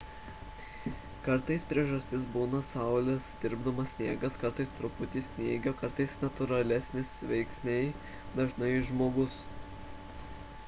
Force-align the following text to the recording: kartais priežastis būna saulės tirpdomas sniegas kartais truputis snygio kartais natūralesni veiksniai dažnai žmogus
kartais 1.25 1.63
priežastis 1.71 2.23
būna 2.35 2.61
saulės 2.69 3.27
tirpdomas 3.43 3.91
sniegas 3.91 4.37
kartais 4.43 4.71
truputis 4.79 5.29
snygio 5.35 5.73
kartais 5.83 6.15
natūralesni 6.23 7.03
veiksniai 7.33 7.83
dažnai 8.39 8.71
žmogus 8.89 9.37